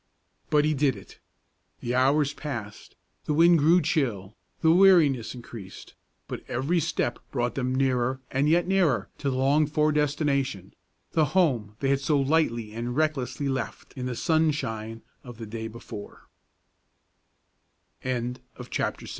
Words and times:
But 0.49 0.65
he 0.65 0.73
did 0.73 0.95
it. 0.95 1.19
The 1.79 1.93
hours 1.93 2.33
passed, 2.33 2.95
the 3.25 3.35
wind 3.35 3.59
grew 3.59 3.83
chill, 3.83 4.35
the 4.61 4.71
weariness 4.71 5.35
increased; 5.35 5.93
but 6.27 6.41
every 6.47 6.79
step 6.79 7.19
brought 7.29 7.53
them 7.53 7.75
nearer 7.75 8.19
and 8.31 8.49
yet 8.49 8.67
nearer 8.67 9.09
to 9.19 9.29
the 9.29 9.35
longed 9.37 9.71
for 9.71 9.91
destination, 9.91 10.73
the 11.11 11.25
home 11.37 11.75
they 11.81 11.89
had 11.89 11.99
so 11.99 12.19
lightly 12.19 12.73
and 12.73 12.95
recklessly 12.97 13.47
left 13.47 13.93
in 13.93 14.07
the 14.07 14.15
sunshine 14.15 15.03
of 15.23 15.37
the 15.37 15.49